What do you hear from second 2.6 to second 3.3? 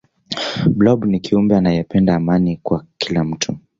kwa kila